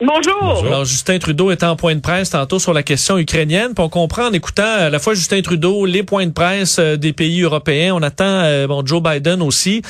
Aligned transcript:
Bonjour. 0.00 0.64
Alors 0.64 0.84
Justin 0.84 1.18
Trudeau 1.18 1.50
est 1.50 1.64
en 1.64 1.74
point 1.74 1.96
de 1.96 2.00
presse 2.00 2.30
tantôt 2.30 2.60
sur 2.60 2.72
la 2.72 2.84
question 2.84 3.18
ukrainienne. 3.18 3.74
Puis 3.74 3.82
on 3.84 3.88
comprend 3.88 4.26
en 4.28 4.32
écoutant 4.32 4.62
à 4.62 4.90
la 4.90 4.98
fois 5.00 5.14
Justin 5.14 5.42
Trudeau, 5.42 5.86
les 5.86 6.04
points 6.04 6.26
de 6.26 6.32
presse 6.32 6.78
euh, 6.78 6.96
des 6.96 7.12
pays 7.12 7.42
européens. 7.42 7.94
On 7.96 8.02
attend 8.02 8.24
euh, 8.44 8.68
bon 8.68 8.86
Joe 8.86 9.02
Biden 9.02 9.42
aussi. 9.42 9.82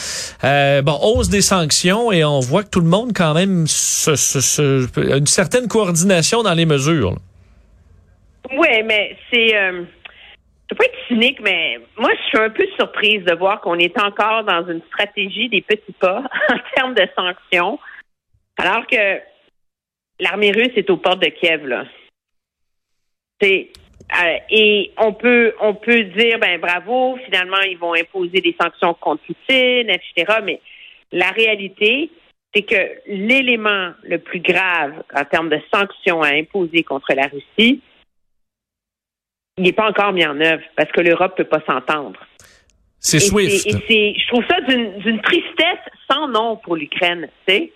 Euh, 0.45 0.81
bon 0.81 0.99
hausse 1.03 1.29
des 1.29 1.43
sanctions 1.43 2.11
et 2.11 2.25
on 2.25 2.41
voit 2.41 2.63
que 2.63 2.71
tout 2.71 2.81
le 2.81 2.89
monde 2.89 3.11
quand 3.15 3.35
même 3.35 3.67
se, 3.67 4.17
se- 4.17 4.41
se- 4.41 5.13
a 5.13 5.19
une 5.19 5.27
certaine 5.27 5.69
coordination 5.69 6.43
dans 6.43 6.55
les 6.55 6.65
mesures. 6.65 7.11
là. 7.11 7.17
Oui, 8.57 8.83
mais 8.87 9.15
c'est. 9.31 9.55
Euh, 9.57 9.83
je 10.71 10.75
veux 10.75 10.79
pas 10.79 10.85
être 10.87 10.99
cynique, 11.09 11.39
mais 11.43 11.79
moi, 11.99 12.11
je 12.15 12.29
suis 12.29 12.39
un 12.39 12.49
peu 12.51 12.65
surprise 12.77 13.23
de 13.27 13.35
voir 13.35 13.61
qu'on 13.61 13.75
est 13.79 13.99
encore 14.01 14.45
dans 14.45 14.67
une 14.71 14.81
stratégie 14.89 15.51
des 15.51 15.61
petits 15.61 15.93
pas 16.01 16.23
en 16.51 16.57
termes 16.75 16.95
de 16.95 17.07
sanctions, 17.15 17.79
alors 18.57 18.87
que 18.87 18.97
l'armée 20.21 20.53
russe 20.53 20.73
est 20.77 20.91
aux 20.91 20.97
portes 20.97 21.23
de 21.23 21.29
Kiev, 21.29 21.67
là. 21.67 21.85
C'est. 23.41 23.71
euh, 24.25 24.39
et 24.51 24.91
on 24.97 25.13
peut 25.13 25.55
on 25.61 25.75
peut 25.75 26.03
dire 26.05 26.39
ben 26.39 26.59
bravo, 26.61 27.17
finalement 27.25 27.61
ils 27.61 27.79
vont 27.79 27.95
imposer 27.95 28.41
des 28.41 28.57
sanctions 28.61 28.95
contre 28.95 29.23
Poutine, 29.25 29.91
etc. 29.91 30.39
Mais 30.43 30.61
la 31.13 31.31
réalité, 31.31 32.11
c'est 32.55 32.63
que 32.63 33.01
l'élément 33.07 33.93
le 34.03 34.19
plus 34.19 34.41
grave 34.41 35.03
en 35.15 35.25
termes 35.25 35.51
de 35.51 35.61
sanctions 35.73 36.23
à 36.23 36.29
imposer 36.35 36.83
contre 36.83 37.13
la 37.15 37.27
Russie, 37.27 37.81
il 39.59 39.65
n'est 39.65 39.73
pas 39.73 39.89
encore 39.89 40.13
mis 40.13 40.27
en 40.27 40.41
œuvre 40.41 40.63
parce 40.77 40.91
que 40.93 41.01
l'Europe 41.01 41.37
peut 41.37 41.45
pas 41.45 41.63
s'entendre. 41.67 42.19
C'est 43.01 43.21
Swift. 43.21 43.67
et 43.67 43.73
c'est- 43.87 44.15
je 44.21 44.27
trouve 44.29 44.45
ça 44.49 44.61
d'une 44.63 44.99
d'une 44.99 45.21
tristesse 45.21 45.85
sans 46.11 46.27
nom 46.29 46.57
pour 46.57 46.75
l'Ukraine, 46.77 47.29
tu 47.47 47.55
sais. 47.55 47.73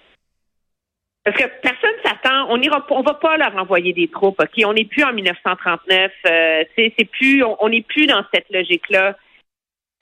Parce 1.25 1.37
que 1.37 1.45
personne 1.62 1.95
s'attend, 2.05 2.48
on 2.51 2.61
ira, 2.61 2.84
on 2.91 3.03
va 3.03 3.15
pas 3.15 3.37
leur 3.37 3.56
envoyer 3.56 3.92
des 3.92 4.09
troupes, 4.09 4.41
ok? 4.41 4.65
On 4.65 4.73
n'est 4.73 4.87
plus 4.87 5.05
en 5.05 5.12
1939, 5.12 6.12
euh, 6.27 6.64
c'est 6.77 6.92
c'est 6.98 7.05
plus, 7.05 7.45
on 7.45 7.69
n'est 7.69 7.83
plus 7.83 8.06
dans 8.06 8.25
cette 8.34 8.51
logique-là. 8.51 9.17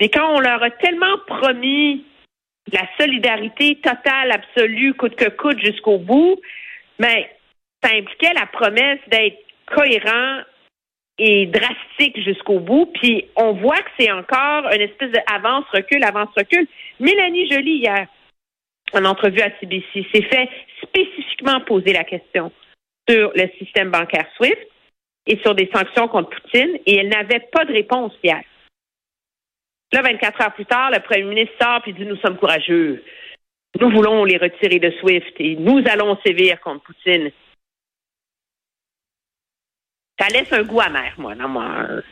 Mais 0.01 0.09
quand 0.09 0.35
on 0.35 0.41
leur 0.41 0.63
a 0.63 0.71
tellement 0.71 1.19
promis 1.27 2.07
la 2.73 2.87
solidarité 2.99 3.77
totale, 3.77 4.33
absolue, 4.33 4.95
coûte 4.95 5.15
que 5.15 5.29
coûte 5.29 5.59
jusqu'au 5.59 5.99
bout, 5.99 6.41
mais 6.99 7.31
ça 7.83 7.91
impliquait 7.95 8.33
la 8.35 8.47
promesse 8.47 9.01
d'être 9.09 9.39
cohérent 9.67 10.41
et 11.19 11.47
drastique 11.47 12.19
jusqu'au 12.23 12.61
bout. 12.61 12.87
Puis 12.95 13.27
on 13.37 13.53
voit 13.53 13.77
que 13.77 13.91
c'est 13.99 14.11
encore 14.11 14.71
une 14.73 14.81
espèce 14.81 15.11
d'avance-recul, 15.11 16.03
avance-recul. 16.03 16.67
Mélanie 16.99 17.51
Joly, 17.51 17.79
hier, 17.79 18.07
en 18.95 19.05
entrevue 19.05 19.41
à 19.41 19.51
CBC, 19.59 20.07
s'est 20.13 20.23
fait 20.23 20.49
spécifiquement 20.83 21.61
poser 21.61 21.93
la 21.93 22.05
question 22.05 22.53
sur 23.09 23.33
le 23.35 23.49
système 23.59 23.91
bancaire 23.91 24.27
SWIFT 24.37 24.69
et 25.27 25.39
sur 25.39 25.55
des 25.55 25.71
sanctions 25.73 26.09
contre 26.09 26.31
Poutine, 26.31 26.79
et 26.87 26.97
elle 26.97 27.09
n'avait 27.09 27.47
pas 27.53 27.65
de 27.65 27.73
réponse 27.73 28.13
hier. 28.23 28.43
Là, 29.93 30.03
24 30.03 30.41
heures 30.41 30.55
plus 30.55 30.67
tard, 30.67 30.91
le 30.91 31.01
premier 31.01 31.25
ministre 31.25 31.55
sort 31.61 31.83
et 31.87 31.93
dit 31.93 32.05
Nous 32.05 32.17
sommes 32.17 32.37
courageux. 32.37 33.03
Nous 33.81 33.91
voulons 33.91 34.25
les 34.25 34.37
retirer 34.37 34.79
de 34.79 34.91
SWIFT 35.01 35.35
et 35.39 35.57
nous 35.57 35.83
allons 35.87 36.19
sévir 36.25 36.61
contre 36.61 36.85
Poutine. 36.85 37.31
Ça 40.19 40.29
laisse 40.29 40.53
un 40.53 40.63
goût 40.63 40.81
amer, 40.81 41.15
moi, 41.19 41.35
dans 41.35 41.49
mon, 41.49 42.03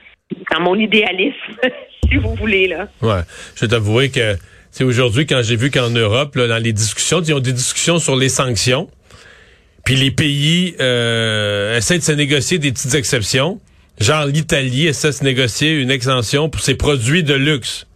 dans 0.50 0.60
mon 0.60 0.74
idéalisme, 0.76 1.56
si 2.08 2.16
vous 2.16 2.34
voulez, 2.34 2.68
là. 2.68 2.88
Ouais. 3.02 3.22
Je 3.54 3.60
vais 3.64 3.68
t'avouer 3.68 4.10
que 4.10 4.34
c'est 4.70 4.84
aujourd'hui 4.84 5.26
quand 5.26 5.42
j'ai 5.42 5.56
vu 5.56 5.70
qu'en 5.70 5.90
Europe, 5.90 6.36
dans 6.36 6.62
les 6.62 6.72
discussions, 6.72 7.20
ils 7.22 7.34
ont 7.34 7.40
des 7.40 7.52
discussions 7.52 7.98
sur 7.98 8.16
les 8.16 8.28
sanctions. 8.28 8.88
Puis 9.84 9.96
les 9.96 10.10
pays 10.10 10.74
euh, 10.80 11.76
essaient 11.76 11.98
de 11.98 12.02
se 12.02 12.12
négocier 12.12 12.58
des 12.58 12.72
petites 12.72 12.94
exceptions. 12.94 13.60
Genre 14.00 14.26
l'Italie 14.26 14.86
essaie 14.86 15.08
de 15.08 15.12
se 15.12 15.24
négocier 15.24 15.80
une 15.80 15.90
exemption 15.90 16.48
pour 16.48 16.60
ses 16.60 16.76
produits 16.76 17.22
de 17.22 17.34
luxe. 17.34 17.86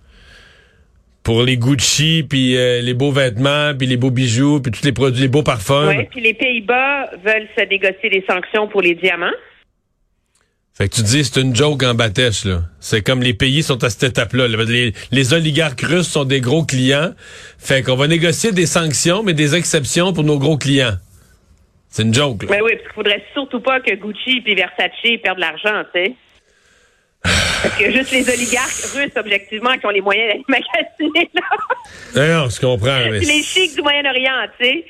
Pour 1.23 1.45
les 1.45 1.57
Gucci, 1.57 2.27
puis 2.29 2.57
euh, 2.57 2.81
les 2.81 2.95
beaux 2.95 3.13
vêtements, 3.13 3.73
puis 3.79 3.87
les 3.87 3.97
beaux 3.97 4.11
bijoux, 4.11 4.61
puis 4.61 4.73
tous 4.73 4.85
les 4.85 4.93
produits, 4.93 5.23
les 5.23 5.29
beaux 5.29 5.45
parfums. 5.45 5.89
Oui, 5.89 6.05
puis 6.11 6.21
les 6.21 6.35
Pays-Bas 6.35 7.11
veulent 7.25 7.47
se 7.57 7.65
négocier 7.65 8.11
des 8.11 8.25
sanctions 8.29 8.67
pour 8.67 8.81
les 8.81 8.97
diamants. 8.97 9.31
Fait 10.75 10.89
que 10.89 10.95
tu 10.95 11.03
dis 11.03 11.23
c'est 11.25 11.41
une 11.41 11.55
joke 11.55 11.83
en 11.83 11.95
bâtèche, 11.95 12.45
là. 12.47 12.63
C'est 12.81 13.03
comme 13.03 13.23
les 13.23 13.35
pays 13.35 13.63
sont 13.63 13.85
à 13.85 13.91
cette 13.91 14.05
étape-là. 14.05 14.49
là. 14.49 14.65
Les, 14.65 14.95
les 15.11 15.35
oligarques 15.35 15.83
russes 15.83 16.09
sont 16.09 16.25
des 16.25 16.41
gros 16.41 16.65
clients. 16.65 17.13
Fait 17.59 17.83
qu'on 17.83 17.95
va 17.97 18.07
négocier 18.09 18.53
des 18.53 18.67
sanctions, 18.67 19.23
mais 19.23 19.35
des 19.35 19.55
exceptions 19.55 20.13
pour 20.15 20.25
nos 20.25 20.39
gros 20.39 20.57
clients. 20.57 20.97
C'est 21.91 22.05
une 22.05 22.15
joke, 22.15 22.45
là. 22.45 22.49
Mais 22.53 22.63
oui, 22.63 22.73
parce 22.73 22.85
qu'il 22.85 22.95
faudrait 22.95 23.25
surtout 23.35 23.61
pas 23.61 23.81
que 23.81 23.95
Gucci 23.95 24.43
et 24.47 24.55
Versace 24.55 24.93
perdent 25.23 25.37
de 25.37 25.41
l'argent, 25.43 25.83
tu 25.95 26.01
sais. 26.05 26.15
Parce 27.23 27.77
que 27.79 27.93
juste 27.93 28.11
les 28.11 28.29
oligarques 28.29 28.85
russes, 28.95 29.13
objectivement, 29.15 29.77
qui 29.79 29.87
ont 29.87 29.91
les 29.91 30.01
moyens 30.01 30.33
d'aller 30.33 30.45
magasiner, 30.49 31.31
là. 31.35 31.43
Non, 32.17 32.45
non, 32.45 32.49
je 32.49 32.61
comprends. 32.61 32.99
mais 33.11 33.21
les 33.21 33.43
chics 33.43 33.75
du 33.77 33.83
Moyen-Orient, 33.83 34.49
tu 34.59 34.65
sais. 34.65 34.85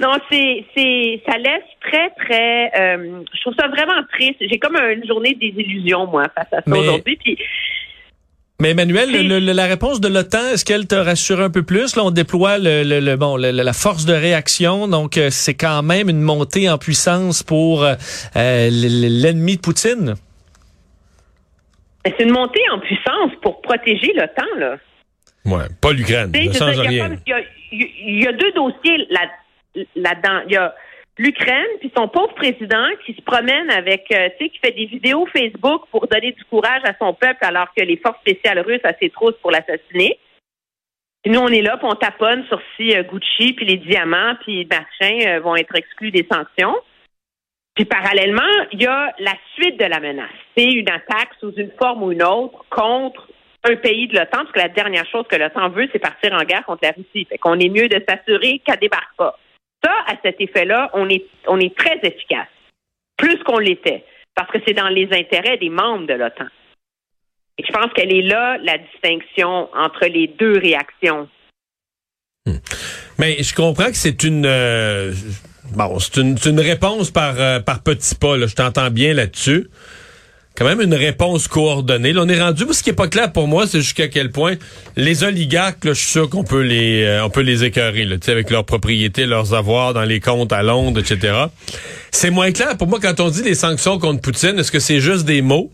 Non, 0.00 0.16
c'est, 0.30 0.64
c'est, 0.74 1.20
ça 1.26 1.36
laisse 1.36 1.62
très, 1.82 2.08
très, 2.24 2.70
euh, 2.80 3.20
je 3.34 3.40
trouve 3.42 3.54
ça 3.58 3.68
vraiment 3.68 4.00
triste. 4.12 4.36
J'ai 4.40 4.58
comme 4.58 4.76
une 4.76 5.06
journée 5.06 5.34
de 5.34 5.40
désillusion, 5.40 6.06
moi, 6.06 6.24
face 6.34 6.46
à 6.52 6.56
ça 6.56 6.62
Mais- 6.66 6.78
aujourd'hui. 6.78 7.16
Puis, 7.22 7.36
Mais 8.62 8.70
Emmanuel, 8.70 9.10
le- 9.26 9.38
le- 9.40 9.52
la 9.52 9.66
réponse 9.66 10.00
de 10.00 10.08
l'OTAN, 10.08 10.52
est-ce 10.52 10.64
qu'elle 10.66 10.86
te 10.86 10.94
rassure 10.94 11.40
un 11.40 11.50
peu 11.50 11.62
plus? 11.62 11.96
Là, 11.96 12.04
on 12.04 12.10
déploie 12.10 12.58
le, 12.58 12.82
le- 12.82 13.00
le- 13.00 13.16
bon, 13.16 13.36
la 13.36 13.72
force 13.72 14.04
de 14.06 14.12
réaction, 14.14 14.86
donc 14.88 15.16
euh, 15.18 15.28
c'est 15.30 15.54
quand 15.54 15.82
même 15.82 16.08
une 16.10 16.20
montée 16.22 16.68
en 16.70 16.76
puissance 16.78 17.42
pour 17.42 17.84
euh, 17.84 17.94
l'ennemi 18.36 19.56
de 19.56 19.60
Poutine. 19.60 20.14
c'est 22.04 22.20
une 22.24 22.32
montée 22.32 22.62
en 22.72 22.78
puissance 22.80 23.32
pour 23.42 23.60
protéger 23.62 24.12
l'OTAN, 24.14 24.58
là. 24.58 24.76
Ouais, 25.46 25.64
pas 25.80 25.92
l'Ukraine. 25.92 26.30
Il 26.34 26.42
y 26.42 28.22
y 28.22 28.26
a 28.26 28.32
deux 28.32 28.52
dossiers 28.52 29.06
là- 29.10 29.20
là-dedans. 29.94 30.42
Il 30.46 30.52
y 30.52 30.56
a 30.56 30.74
l'Ukraine, 31.18 31.68
puis 31.80 31.92
son 31.96 32.08
pauvre 32.08 32.34
président 32.34 32.86
qui 33.04 33.14
se 33.14 33.20
promène 33.22 33.70
avec, 33.70 34.06
euh, 34.12 34.28
tu 34.38 34.44
sais, 34.44 34.50
qui 34.50 34.58
fait 34.58 34.72
des 34.72 34.86
vidéos 34.86 35.26
Facebook 35.26 35.82
pour 35.90 36.06
donner 36.06 36.32
du 36.32 36.44
courage 36.44 36.82
à 36.84 36.94
son 36.98 37.12
peuple 37.12 37.38
alors 37.42 37.68
que 37.76 37.82
les 37.82 37.98
forces 37.98 38.18
spéciales 38.20 38.60
russes 38.60 38.84
à 38.84 38.94
ses 38.98 39.10
trousses 39.10 39.36
pour 39.42 39.50
l'assassiner. 39.50 40.18
Puis 41.22 41.32
nous, 41.32 41.40
on 41.40 41.48
est 41.48 41.60
là, 41.60 41.76
puis 41.76 41.88
on 41.90 41.94
taponne 41.94 42.44
sur 42.46 42.60
si 42.76 42.96
euh, 42.96 43.02
Gucci, 43.02 43.52
puis 43.52 43.66
les 43.66 43.76
diamants, 43.76 44.36
puis 44.42 44.66
machin 44.70 45.18
euh, 45.26 45.40
vont 45.40 45.56
être 45.56 45.74
exclus 45.76 46.10
des 46.10 46.26
sanctions. 46.32 46.74
Puis 47.74 47.84
parallèlement, 47.84 48.66
il 48.72 48.82
y 48.82 48.86
a 48.86 49.12
la 49.18 49.34
suite 49.54 49.78
de 49.78 49.84
la 49.84 50.00
menace. 50.00 50.30
C'est 50.56 50.64
une 50.64 50.88
attaque 50.88 51.30
sous 51.38 51.52
une 51.52 51.70
forme 51.78 52.02
ou 52.02 52.12
une 52.12 52.22
autre 52.22 52.64
contre 52.70 53.28
un 53.64 53.76
pays 53.76 54.08
de 54.08 54.14
l'OTAN, 54.18 54.38
parce 54.38 54.52
que 54.52 54.58
la 54.58 54.68
dernière 54.68 55.06
chose 55.06 55.26
que 55.28 55.36
l'OTAN 55.36 55.68
veut, 55.68 55.86
c'est 55.92 55.98
partir 55.98 56.32
en 56.32 56.42
guerre 56.44 56.64
contre 56.64 56.80
la 56.84 56.92
Russie. 56.92 57.26
Fait 57.26 57.36
qu'on 57.36 57.58
est 57.58 57.68
mieux 57.68 57.88
de 57.88 58.02
s'assurer 58.08 58.60
qu'elle 58.64 58.78
débarque 58.78 59.14
pas. 59.18 59.38
Ça, 59.82 59.92
à 60.06 60.14
cet 60.22 60.40
effet-là, 60.40 60.90
on 60.94 61.08
est, 61.08 61.24
on 61.46 61.58
est 61.58 61.76
très 61.76 61.98
efficace. 62.02 62.48
Plus 63.16 63.38
qu'on 63.44 63.58
l'était. 63.58 64.04
Parce 64.34 64.50
que 64.50 64.58
c'est 64.66 64.74
dans 64.74 64.88
les 64.88 65.08
intérêts 65.12 65.58
des 65.58 65.70
membres 65.70 66.06
de 66.06 66.14
l'OTAN. 66.14 66.46
Et 67.58 67.64
je 67.66 67.72
pense 67.72 67.92
qu'elle 67.92 68.12
est 68.12 68.22
là, 68.22 68.56
la 68.62 68.78
distinction 68.78 69.68
entre 69.74 70.06
les 70.06 70.28
deux 70.28 70.58
réactions. 70.58 71.28
Mais 73.18 73.42
je 73.42 73.54
comprends 73.54 73.88
que 73.88 73.96
c'est 73.96 74.22
une 74.24 74.46
euh, 74.46 75.12
bon, 75.76 75.98
c'est 75.98 76.20
une, 76.20 76.38
c'est 76.38 76.50
une 76.50 76.60
réponse 76.60 77.10
par 77.10 77.38
euh, 77.38 77.60
par 77.60 77.82
petits 77.82 78.14
pas. 78.14 78.36
Là. 78.38 78.46
Je 78.46 78.54
t'entends 78.54 78.90
bien 78.90 79.12
là-dessus. 79.12 79.68
Quand 80.56 80.64
même 80.66 80.80
une 80.80 80.94
réponse 80.94 81.48
coordonnée. 81.48 82.12
Là, 82.12 82.22
on 82.24 82.28
est 82.28 82.40
rendu. 82.40 82.64
Ce 82.72 82.82
qui 82.82 82.90
est 82.90 82.94
pas 82.94 83.08
clair 83.08 83.32
pour 83.32 83.48
moi, 83.48 83.66
c'est 83.66 83.80
jusqu'à 83.80 84.08
quel 84.08 84.30
point 84.30 84.56
les 84.96 85.24
oligarques, 85.24 85.84
là, 85.84 85.92
je 85.94 86.00
suis 86.00 86.10
sûr 86.10 86.28
qu'on 86.28 86.44
peut 86.44 86.60
les 86.62 87.04
euh, 87.04 87.24
on 87.24 87.30
peut 87.30 87.40
les 87.40 87.64
écœurer, 87.64 88.06
avec 88.28 88.50
leurs 88.50 88.64
propriétés, 88.64 89.26
leurs 89.26 89.54
avoirs 89.54 89.94
dans 89.94 90.04
les 90.04 90.20
comptes 90.20 90.52
à 90.52 90.62
Londres, 90.62 91.00
etc. 91.00 91.46
C'est 92.10 92.30
moins 92.30 92.52
clair 92.52 92.76
pour 92.76 92.88
moi 92.88 92.98
quand 93.00 93.20
on 93.20 93.30
dit 93.30 93.42
les 93.42 93.54
sanctions 93.54 93.98
contre 93.98 94.20
Poutine. 94.20 94.58
Est-ce 94.58 94.72
que 94.72 94.80
c'est 94.80 95.00
juste 95.00 95.24
des 95.24 95.40
mots? 95.40 95.72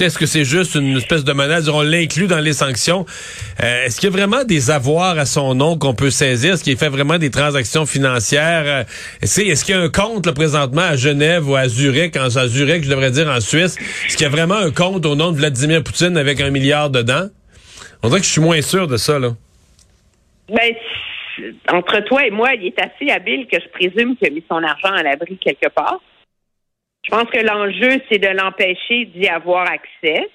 Est-ce 0.00 0.18
que 0.18 0.26
c'est 0.26 0.44
juste 0.44 0.74
une 0.74 0.96
espèce 0.96 1.24
de 1.24 1.32
menace? 1.32 1.68
On 1.68 1.82
l'inclut 1.82 2.26
dans 2.26 2.38
les 2.38 2.52
sanctions. 2.52 3.04
Euh, 3.62 3.84
Est-ce 3.84 4.00
qu'il 4.00 4.10
y 4.10 4.12
a 4.12 4.16
vraiment 4.16 4.44
des 4.44 4.70
avoirs 4.70 5.18
à 5.18 5.26
son 5.26 5.54
nom 5.54 5.76
qu'on 5.76 5.94
peut 5.94 6.10
saisir? 6.10 6.54
Est-ce 6.54 6.64
qu'il 6.64 6.76
fait 6.76 6.88
vraiment 6.88 7.18
des 7.18 7.30
transactions 7.30 7.86
financières? 7.86 8.64
Euh, 8.66 8.84
Est-ce 9.22 9.40
est-ce 9.40 9.64
qu'il 9.64 9.74
y 9.74 9.78
a 9.78 9.80
un 9.80 9.88
compte 9.88 10.26
là, 10.26 10.32
présentement 10.32 10.82
à 10.82 10.96
Genève 10.96 11.48
ou 11.48 11.56
à 11.56 11.68
Zurich, 11.68 12.16
en, 12.16 12.34
à 12.36 12.46
Zurich, 12.46 12.84
je 12.84 12.90
devrais 12.90 13.10
dire 13.10 13.28
en 13.28 13.40
Suisse? 13.40 13.76
Est-ce 14.06 14.16
qu'il 14.16 14.24
y 14.24 14.28
a 14.28 14.30
vraiment 14.32 14.56
un 14.56 14.70
compte 14.70 15.04
au 15.06 15.14
nom 15.16 15.32
de 15.32 15.36
Vladimir 15.38 15.82
Poutine 15.82 16.16
avec 16.16 16.40
un 16.40 16.50
milliard 16.50 16.90
dedans? 16.90 17.28
On 18.02 18.08
dirait 18.08 18.20
que 18.20 18.26
je 18.26 18.32
suis 18.32 18.40
moins 18.40 18.62
sûr 18.62 18.86
de 18.86 18.96
ça, 18.96 19.18
là. 19.18 19.30
Ben, 20.48 20.72
entre 21.72 22.00
toi 22.04 22.26
et 22.26 22.30
moi, 22.30 22.54
il 22.54 22.66
est 22.68 22.78
assez 22.78 23.10
habile 23.10 23.46
que 23.50 23.58
je 23.60 23.68
présume 23.70 24.16
qu'il 24.16 24.28
a 24.28 24.30
mis 24.30 24.44
son 24.48 24.62
argent 24.62 24.92
à 24.92 25.02
l'abri 25.02 25.36
quelque 25.38 25.68
part. 25.74 26.00
Je 27.08 27.16
pense 27.16 27.30
que 27.30 27.38
l'enjeu, 27.38 28.02
c'est 28.10 28.18
de 28.18 28.28
l'empêcher 28.28 29.06
d'y 29.06 29.28
avoir 29.28 29.66
accès. 29.70 30.28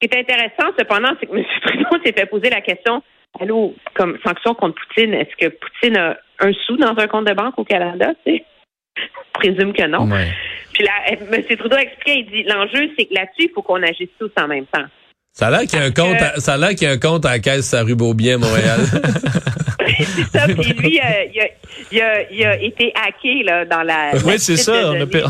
Ce 0.00 0.06
qui 0.06 0.14
est 0.14 0.20
intéressant, 0.20 0.72
cependant, 0.78 1.10
c'est 1.18 1.26
que 1.26 1.36
M. 1.36 1.44
Trudeau 1.62 2.04
s'est 2.04 2.12
fait 2.12 2.26
poser 2.26 2.50
la 2.50 2.60
question 2.60 3.02
Allô, 3.40 3.74
comme 3.94 4.16
sanction 4.24 4.54
contre 4.54 4.76
Poutine, 4.80 5.14
est-ce 5.14 5.36
que 5.36 5.52
Poutine 5.54 5.96
a 5.96 6.16
un 6.40 6.52
sou 6.66 6.76
dans 6.76 6.96
un 6.96 7.06
compte 7.08 7.26
de 7.26 7.34
banque 7.34 7.58
au 7.58 7.64
Canada? 7.64 8.12
Je 8.26 8.38
présume 9.34 9.72
que 9.72 9.86
non. 9.86 10.08
Ouais. 10.10 10.28
Puis 10.72 10.84
là, 10.84 10.92
M. 11.10 11.44
Trudeau 11.56 11.76
a 11.76 11.82
expliqué, 11.82 12.20
il 12.20 12.30
dit 12.30 12.42
l'enjeu, 12.44 12.90
c'est 12.96 13.06
que 13.06 13.14
là-dessus, 13.14 13.48
il 13.48 13.50
faut 13.54 13.62
qu'on 13.62 13.82
agisse 13.82 14.08
tous 14.18 14.30
en 14.40 14.48
même 14.48 14.66
temps. 14.66 14.86
Ça 15.32 15.48
a 15.48 15.50
l'air 15.50 15.60
qu'il 15.60 15.78
y 15.78 15.82
a 15.82 15.84
un 15.84 15.92
compte, 15.92 16.20
à, 16.20 16.40
ça 16.40 16.54
a 16.54 16.56
l'air 16.56 16.70
qu'il 16.70 16.82
y 16.82 16.86
a 16.86 16.92
un 16.92 16.98
compte 16.98 17.24
à 17.26 17.32
la 17.32 17.38
caisse 17.38 17.74
à 17.74 17.82
rue 17.82 17.94
Beaubien, 17.94 18.38
Montréal. 18.38 18.80
c'est 19.96 20.38
ça. 20.38 20.46
Puis 20.46 20.72
lui, 20.72 21.00
euh, 21.00 21.24
il, 21.32 21.40
a, 21.40 21.48
il, 21.92 22.00
a, 22.00 22.30
il, 22.30 22.44
a, 22.44 22.62
été 22.62 22.92
hacké 22.94 23.42
là, 23.44 23.64
dans 23.64 23.82
la. 23.82 24.12
Oui, 24.24 24.34
c'est 24.38 24.56
ça. 24.56 24.72
On 24.86 24.94
a, 24.94 24.98
de, 25.00 25.04
de, 25.04 25.22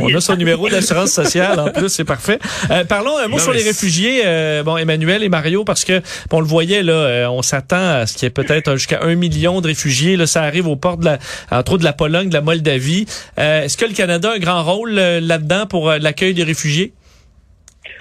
on, 0.00 0.14
a, 0.14 0.20
son 0.20 0.36
numéro 0.36 0.68
d'assurance 0.68 1.10
sociale 1.10 1.60
en 1.60 1.70
plus, 1.70 1.88
c'est 1.88 2.04
parfait. 2.04 2.38
Euh, 2.70 2.84
parlons 2.84 3.16
un 3.16 3.28
mot 3.28 3.36
non, 3.36 3.42
sur 3.42 3.52
les 3.52 3.62
réfugiés, 3.62 4.22
euh, 4.24 4.62
bon, 4.62 4.76
Emmanuel 4.76 5.22
et 5.22 5.28
Mario, 5.28 5.64
parce 5.64 5.84
que 5.84 6.00
bon, 6.30 6.38
on 6.38 6.40
le 6.40 6.46
voyait 6.46 6.82
là, 6.82 6.92
euh, 6.92 7.28
on 7.28 7.42
s'attend 7.42 8.00
à 8.00 8.06
ce 8.06 8.14
qu'il 8.14 8.24
y 8.24 8.26
ait 8.26 8.30
peut-être 8.30 8.76
jusqu'à 8.76 9.02
un 9.02 9.14
million 9.14 9.60
de 9.60 9.66
réfugiés. 9.66 10.16
Là, 10.16 10.26
ça 10.26 10.42
arrive 10.42 10.66
aux 10.66 10.76
portes 10.76 11.00
de 11.00 11.06
la, 11.06 11.18
entre 11.50 11.72
autres 11.72 11.80
de 11.80 11.84
la 11.84 11.92
Pologne, 11.92 12.28
de 12.28 12.34
la 12.34 12.40
Moldavie. 12.40 13.06
Euh, 13.38 13.64
est-ce 13.64 13.76
que 13.76 13.84
le 13.84 13.94
Canada 13.94 14.30
a 14.30 14.34
un 14.34 14.38
grand 14.38 14.62
rôle 14.62 14.92
là-dedans 14.92 15.66
pour 15.66 15.90
l'accueil 15.90 16.34
des 16.34 16.44
réfugiés? 16.44 16.92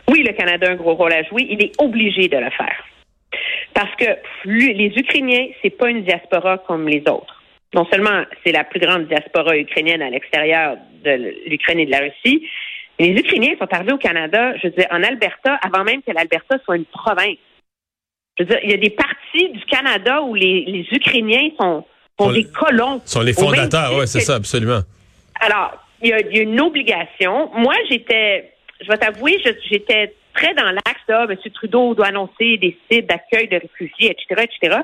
Oui, 0.09 0.23
le 0.23 0.33
Canada 0.33 0.67
a 0.67 0.71
un 0.71 0.75
gros 0.75 0.95
rôle 0.95 1.13
à 1.13 1.23
jouer. 1.23 1.47
Il 1.49 1.61
est 1.61 1.73
obligé 1.77 2.27
de 2.27 2.37
le 2.37 2.49
faire. 2.51 2.85
Parce 3.73 3.93
que 3.95 4.05
les 4.45 4.91
Ukrainiens, 4.95 5.47
c'est 5.61 5.69
pas 5.69 5.89
une 5.89 6.03
diaspora 6.03 6.57
comme 6.59 6.87
les 6.87 7.01
autres. 7.01 7.41
Non 7.73 7.85
seulement 7.91 8.23
c'est 8.43 8.51
la 8.51 8.63
plus 8.63 8.79
grande 8.79 9.07
diaspora 9.07 9.55
ukrainienne 9.55 10.01
à 10.01 10.09
l'extérieur 10.09 10.77
de 11.03 11.33
l'Ukraine 11.47 11.79
et 11.79 11.85
de 11.85 11.91
la 11.91 11.99
Russie, 11.99 12.47
mais 12.99 13.09
les 13.09 13.19
Ukrainiens 13.19 13.53
sont 13.59 13.71
arrivés 13.71 13.93
au 13.93 13.97
Canada, 13.97 14.53
je 14.57 14.67
veux 14.67 14.73
dire, 14.73 14.87
en 14.91 15.03
Alberta, 15.03 15.59
avant 15.63 15.83
même 15.83 16.01
que 16.01 16.11
l'Alberta 16.11 16.57
soit 16.65 16.75
une 16.75 16.85
province. 16.85 17.37
Je 18.37 18.43
veux 18.43 18.49
dire, 18.49 18.59
il 18.63 18.71
y 18.71 18.73
a 18.73 18.77
des 18.77 18.89
parties 18.89 19.49
du 19.49 19.63
Canada 19.65 20.21
où 20.21 20.33
les, 20.33 20.65
les 20.65 20.85
Ukrainiens 20.91 21.49
sont, 21.59 21.85
sont, 22.19 22.25
sont 22.25 22.31
des 22.31 22.45
colons. 22.45 23.01
Sont 23.05 23.21
les 23.21 23.33
fondateurs, 23.33 23.93
oui, 23.97 24.07
c'est 24.07 24.21
ça, 24.21 24.35
absolument. 24.35 24.81
Alors, 25.39 25.77
il 26.01 26.09
y, 26.09 26.13
a, 26.13 26.19
il 26.19 26.35
y 26.35 26.39
a 26.39 26.43
une 26.43 26.59
obligation. 26.59 27.51
Moi, 27.53 27.75
j'étais 27.89 28.51
je 28.81 28.87
vais 28.87 28.97
t'avouer, 28.97 29.41
j'étais 29.69 30.13
très 30.33 30.53
dans 30.53 30.71
l'axe 30.71 30.88
M. 31.09 31.35
Trudeau 31.53 31.93
doit 31.95 32.07
annoncer 32.07 32.57
des 32.57 32.77
sites 32.89 33.07
d'accueil 33.07 33.47
de 33.47 33.57
réfugiés, 33.57 34.11
etc., 34.11 34.43
etc. 34.43 34.81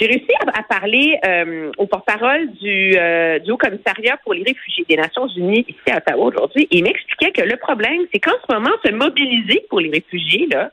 J'ai 0.00 0.06
réussi 0.06 0.28
à, 0.40 0.62
parler 0.62 1.18
euh, 1.26 1.70
au 1.78 1.86
porte-parole 1.86 2.50
du, 2.52 2.96
euh, 2.96 3.38
du 3.38 3.50
Haut 3.50 3.56
Commissariat 3.56 4.16
pour 4.22 4.34
les 4.34 4.42
réfugiés 4.42 4.84
des 4.88 4.96
Nations 4.96 5.26
Unies 5.28 5.64
ici 5.68 5.90
à 5.90 5.98
Ottawa 5.98 6.26
aujourd'hui. 6.26 6.68
Il 6.70 6.84
m'expliquait 6.84 7.32
que 7.32 7.42
le 7.42 7.56
problème, 7.56 8.02
c'est 8.12 8.20
qu'en 8.20 8.36
ce 8.48 8.54
moment, 8.54 8.74
se 8.84 8.92
mobiliser 8.92 9.64
pour 9.68 9.80
les 9.80 9.90
réfugiés, 9.90 10.46
là, 10.50 10.70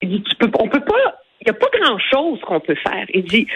il 0.00 0.10
dit, 0.10 0.22
tu 0.22 0.36
peux, 0.36 0.50
on 0.58 0.68
peut 0.68 0.84
pas, 0.84 1.20
il 1.40 1.44
n'y 1.44 1.50
a 1.50 1.54
pas 1.54 1.68
grand-chose 1.72 2.40
qu'on 2.40 2.60
peut 2.60 2.76
faire. 2.76 3.06
Il 3.14 3.24
dit, 3.24 3.46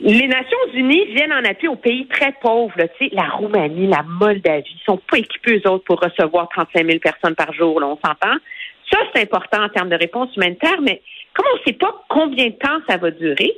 les 0.00 0.28
Nations 0.28 0.56
Unies 0.72 1.04
viennent 1.06 1.32
en 1.32 1.44
appui 1.44 1.68
aux 1.68 1.76
pays 1.76 2.06
très 2.06 2.32
pauvres, 2.40 2.74
là, 2.76 2.86
la 3.12 3.28
Roumanie, 3.28 3.86
la 3.86 4.02
Moldavie, 4.02 4.64
ils 4.66 4.84
sont 4.84 5.00
pas 5.10 5.18
équipés 5.18 5.58
eux 5.58 5.70
autres 5.70 5.84
pour 5.84 6.00
recevoir 6.00 6.48
35 6.50 6.86
000 6.86 6.98
personnes 6.98 7.34
par 7.34 7.52
jour, 7.52 7.80
là, 7.80 7.86
on 7.88 7.96
s'entend. 7.96 8.36
Ça, 8.90 8.98
c'est 9.14 9.22
important 9.22 9.64
en 9.64 9.68
termes 9.68 9.88
de 9.88 9.96
réponse 9.96 10.34
humanitaire, 10.36 10.80
mais 10.80 11.02
comme 11.34 11.46
on 11.52 11.58
ne 11.58 11.62
sait 11.64 11.78
pas 11.78 12.04
combien 12.08 12.46
de 12.46 12.54
temps 12.54 12.80
ça 12.88 12.96
va 12.96 13.10
durer, 13.10 13.52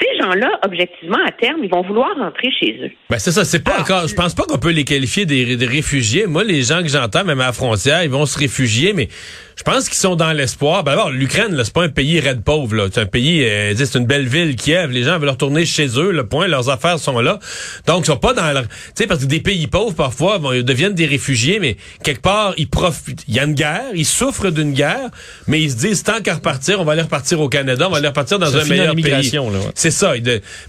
ces 0.00 0.18
gens-là, 0.18 0.58
objectivement, 0.64 1.18
à 1.26 1.32
terme, 1.32 1.60
ils 1.62 1.70
vont 1.70 1.82
vouloir 1.82 2.16
rentrer 2.16 2.50
chez 2.58 2.76
eux. 2.82 2.90
Ben 3.08 3.18
c'est 3.18 3.32
ça, 3.32 3.44
c'est 3.44 3.62
pas 3.62 3.72
Alors, 3.72 3.82
encore. 3.82 4.08
Je 4.08 4.14
pense 4.14 4.34
pas 4.34 4.44
qu'on 4.44 4.58
peut 4.58 4.70
les 4.70 4.84
qualifier 4.84 5.26
des, 5.26 5.56
des, 5.56 5.66
réfugiés. 5.66 6.26
Moi, 6.26 6.44
les 6.44 6.62
gens 6.62 6.82
que 6.82 6.88
j'entends, 6.88 7.24
même 7.24 7.40
à 7.40 7.46
la 7.46 7.52
frontière, 7.52 8.02
ils 8.02 8.10
vont 8.10 8.26
se 8.26 8.38
réfugier, 8.38 8.92
mais 8.92 9.08
je 9.56 9.62
pense 9.62 9.90
qu'ils 9.90 9.98
sont 9.98 10.16
dans 10.16 10.32
l'espoir. 10.32 10.84
Ben 10.84 10.92
d'abord, 10.92 11.10
l'Ukraine, 11.10 11.54
là, 11.54 11.64
c'est 11.64 11.74
pas 11.74 11.82
un 11.82 11.90
pays 11.90 12.18
raide 12.18 12.42
pauvre. 12.42 12.74
Là. 12.74 12.88
C'est 12.90 13.00
un 13.00 13.06
pays, 13.06 13.44
euh, 13.44 13.74
c'est 13.76 13.98
une 13.98 14.06
belle 14.06 14.26
ville, 14.26 14.56
Kiev. 14.56 14.90
Les 14.90 15.02
gens 15.02 15.18
veulent 15.18 15.28
retourner 15.28 15.66
chez 15.66 15.86
eux. 15.98 16.12
Le 16.12 16.26
point, 16.26 16.48
leurs 16.48 16.70
affaires 16.70 16.98
sont 16.98 17.20
là. 17.20 17.38
Donc, 17.86 18.04
ils 18.04 18.06
sont 18.06 18.16
pas 18.16 18.32
dans 18.32 18.50
leur. 18.52 18.62
Tu 18.62 18.74
sais, 18.94 19.06
parce 19.06 19.20
que 19.20 19.26
des 19.26 19.40
pays 19.40 19.66
pauvres 19.66 19.94
parfois 19.94 20.38
bon, 20.38 20.52
ils 20.52 20.64
deviennent 20.64 20.94
des 20.94 21.04
réfugiés, 21.04 21.58
mais 21.60 21.76
quelque 22.02 22.22
part, 22.22 22.54
ils 22.56 22.70
profitent. 22.70 23.24
Il 23.28 23.34
y 23.34 23.38
a 23.38 23.44
une 23.44 23.52
guerre, 23.52 23.84
ils 23.94 24.06
souffrent 24.06 24.50
d'une 24.50 24.72
guerre, 24.72 25.10
mais 25.46 25.60
ils 25.60 25.70
se 25.70 25.76
disent 25.76 26.04
tant 26.04 26.20
qu'à 26.22 26.34
repartir, 26.36 26.80
on 26.80 26.84
va 26.84 26.92
aller 26.92 27.02
repartir 27.02 27.38
au 27.40 27.50
Canada, 27.50 27.86
on 27.86 27.90
va 27.90 27.98
aller 27.98 28.08
repartir 28.08 28.38
dans 28.38 28.46
ça 28.46 28.60
un 28.60 28.64
meilleur 28.64 28.94
pays. 28.94 29.38
Ouais. 29.38 29.89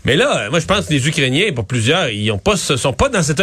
Mais 0.06 0.16
là, 0.16 0.50
moi, 0.50 0.60
je 0.60 0.66
pense 0.66 0.88
que 0.88 0.94
les 0.94 1.08
Ukrainiens, 1.08 1.52
pour 1.54 1.66
plusieurs, 1.66 2.10
ils 2.10 2.32
ont 2.32 2.38
pas, 2.38 2.56
sont 2.58 2.94
pas 2.94 3.10
dans 3.10 3.24
cet 3.24 3.40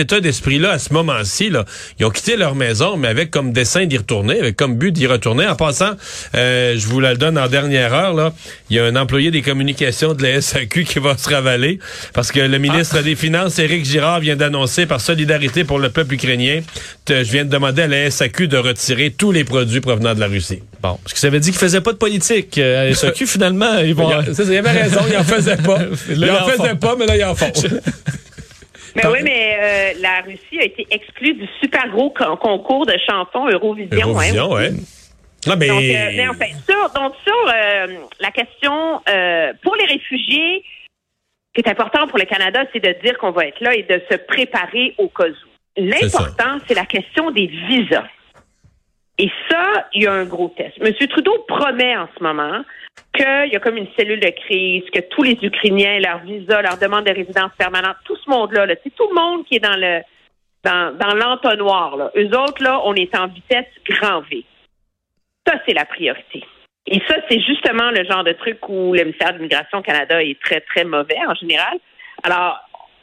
état, 0.00 0.20
d'esprit-là 0.20 0.72
à 0.72 0.78
ce 0.78 0.92
moment-ci. 0.92 1.50
Ils 1.98 2.04
ont 2.04 2.10
quitté 2.10 2.36
leur 2.36 2.54
maison, 2.54 2.96
mais 2.96 3.08
avec 3.08 3.30
comme 3.30 3.52
dessein 3.52 3.86
d'y 3.86 3.98
retourner, 3.98 4.40
avec 4.40 4.56
comme 4.56 4.76
but 4.76 4.92
d'y 4.92 5.06
retourner. 5.06 5.46
En 5.46 5.56
passant, 5.56 5.92
euh, 6.34 6.74
je 6.76 6.86
vous 6.86 7.00
la 7.00 7.14
donne 7.14 7.38
en 7.38 7.48
dernière 7.48 7.92
heure, 7.94 8.14
là, 8.14 8.32
il 8.70 8.76
y 8.76 8.78
a 8.78 8.84
un 8.84 8.96
employé 8.96 9.30
des 9.30 9.42
communications 9.42 10.14
de 10.14 10.22
la 10.22 10.40
SAQ 10.40 10.84
qui 10.88 10.98
va 10.98 11.16
se 11.16 11.28
ravaler 11.28 11.78
parce 12.12 12.32
que 12.32 12.40
le 12.40 12.58
ministre 12.58 13.02
des 13.02 13.16
Finances, 13.16 13.58
Éric 13.58 13.84
Girard, 13.84 14.20
vient 14.20 14.36
d'annoncer 14.36 14.86
par 14.86 15.00
solidarité 15.00 15.64
pour 15.64 15.78
le 15.78 15.90
peuple 15.90 16.14
ukrainien, 16.14 16.60
je 17.08 17.14
viens 17.22 17.44
de 17.44 17.50
demander 17.50 17.82
à 17.82 17.86
la 17.86 18.10
SAQ 18.10 18.48
de 18.48 18.56
retirer 18.56 19.10
tous 19.10 19.32
les 19.32 19.44
produits 19.44 19.80
provenant 19.80 20.14
de 20.14 20.20
la 20.20 20.26
Russie. 20.26 20.62
Bon, 20.82 20.98
parce 21.02 21.12
que 21.12 21.18
ça 21.18 21.30
veut 21.30 21.40
dire 21.40 21.52
qu'il 21.52 21.60
faisait 21.60 21.80
pas 21.80 21.92
de 21.92 21.98
politique. 21.98 22.58
Euh, 22.58 22.92
SAQ, 22.92 23.26
finalement, 23.26 23.78
ils 23.78 23.94
vont... 23.94 24.10
Il, 24.20 24.32
il 24.32 24.56
avait 24.56 24.70
raison, 24.70 25.00
il 25.08 25.16
en 25.16 25.24
faisait 25.24 25.56
pas. 25.56 25.78
il 26.08 26.30
en 26.30 26.48
faisait 26.48 26.74
pas, 26.76 26.96
mais 26.96 27.06
là, 27.06 27.16
il 27.16 27.24
en 27.24 27.34
font. 27.34 27.52
Mais 28.96 29.06
oui, 29.08 29.18
mais 29.22 29.58
euh, 29.60 30.00
la 30.00 30.22
Russie 30.22 30.58
a 30.58 30.64
été 30.64 30.86
exclue 30.90 31.34
du 31.34 31.46
super 31.60 31.88
gros 31.90 32.10
concours 32.40 32.86
de 32.86 32.94
chansons 33.06 33.46
Eurovision. 33.48 34.08
Eurovision, 34.08 34.56
hein. 34.56 34.60
ouais. 34.60 34.72
Non, 35.46 35.54
mais... 35.56 35.68
Donc, 35.68 35.82
euh, 35.82 36.10
mais 36.16 36.28
enfin, 36.28 36.46
sur, 36.68 36.90
donc 36.90 37.14
sur 37.24 37.52
euh, 37.54 37.86
la 38.20 38.30
question 38.30 39.00
euh, 39.08 39.52
pour 39.62 39.76
les 39.76 39.84
réfugiés, 39.84 40.64
ce 41.54 41.62
qui 41.62 41.68
est 41.68 41.70
important 41.70 42.08
pour 42.08 42.18
le 42.18 42.24
Canada, 42.24 42.64
c'est 42.72 42.80
de 42.80 42.94
dire 43.02 43.16
qu'on 43.18 43.30
va 43.30 43.46
être 43.46 43.60
là 43.60 43.74
et 43.74 43.82
de 43.84 44.00
se 44.10 44.16
préparer 44.16 44.94
au 44.98 45.08
cas 45.08 45.28
où. 45.28 45.80
L'important, 45.80 46.58
c'est 46.66 46.74
la 46.74 46.86
question 46.86 47.30
des 47.30 47.46
visas. 47.46 48.06
Et 49.18 49.30
ça, 49.50 49.88
il 49.94 50.02
y 50.02 50.06
a 50.06 50.12
un 50.12 50.24
gros 50.24 50.48
test. 50.56 50.74
M. 50.80 50.92
Trudeau 51.08 51.44
promet 51.48 51.96
en 51.96 52.08
ce 52.16 52.22
moment 52.22 52.62
qu'il 53.14 53.50
y 53.52 53.56
a 53.56 53.60
comme 53.60 53.78
une 53.78 53.88
cellule 53.98 54.20
de 54.20 54.28
crise, 54.28 54.84
que 54.92 55.00
tous 55.00 55.22
les 55.22 55.38
Ukrainiens, 55.42 55.98
leur 56.00 56.18
visa, 56.18 56.60
leur 56.60 56.76
demande 56.76 57.06
de 57.06 57.12
résidence 57.12 57.52
permanente, 57.56 57.96
tout 58.04 58.16
ce 58.16 58.28
monde-là, 58.28 58.66
c'est 58.84 58.94
tout 58.94 59.08
le 59.08 59.14
monde 59.14 59.46
qui 59.46 59.56
est 59.56 59.60
dans 59.60 59.76
le 59.76 60.02
dans, 60.64 61.14
l'entonnoir. 61.14 61.96
Là. 61.96 62.10
Eux 62.16 62.28
autres, 62.36 62.62
là, 62.62 62.80
on 62.84 62.94
est 62.94 63.14
en 63.16 63.28
vitesse 63.28 63.66
grand 63.88 64.20
V. 64.22 64.44
Ça, 65.46 65.54
c'est 65.66 65.74
la 65.74 65.84
priorité. 65.84 66.44
Et 66.86 67.00
ça, 67.08 67.16
c'est 67.28 67.40
justement 67.40 67.90
le 67.90 68.04
genre 68.04 68.24
de 68.24 68.32
truc 68.32 68.68
où 68.68 68.92
le 68.92 69.04
ministère 69.04 69.32
de 69.32 69.38
l'Immigration 69.38 69.78
au 69.78 69.82
Canada 69.82 70.22
est 70.22 70.40
très, 70.40 70.60
très 70.60 70.84
mauvais 70.84 71.18
en 71.26 71.34
général. 71.34 71.78
Alors, 72.22 72.58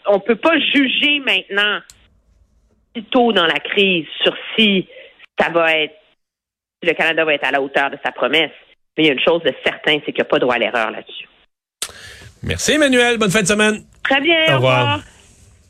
on 0.08 0.16
ne 0.16 0.22
peut 0.22 0.36
pas 0.36 0.58
juger 0.60 1.20
maintenant 1.20 1.80
si 2.96 3.04
tôt 3.06 3.32
dans 3.32 3.46
la 3.46 3.60
crise 3.60 4.06
sur 4.24 4.36
si 4.58 4.88
ça 5.40 5.50
va 5.50 5.74
être, 5.74 5.96
si 6.84 6.88
le 6.90 6.94
Canada 6.94 7.24
va 7.24 7.34
être 7.34 7.46
à 7.46 7.52
la 7.52 7.62
hauteur 7.62 7.90
de 7.90 7.98
sa 8.04 8.12
promesse. 8.12 8.52
Mais 8.98 9.06
il 9.06 9.08
y 9.08 9.10
a 9.10 9.14
une 9.14 9.20
chose 9.20 9.42
de 9.44 9.54
certain, 9.66 9.98
c'est 10.06 10.12
qu'il 10.12 10.16
n'y 10.16 10.22
a 10.22 10.26
pas 10.26 10.40
droit 10.40 10.56
à 10.56 10.60
l'erreur 10.60 10.92
là-dessus. 10.92 11.28
Merci, 12.44 12.74
Emmanuel. 12.74 13.18
Bonne 13.18 13.32
fin 13.32 13.42
de 13.42 13.48
semaine. 13.48 13.84
Très 14.04 14.20
bien. 14.20 14.54
Au 14.54 14.56
revoir. 14.56 14.80
Au 14.80 14.82
revoir. 14.82 15.00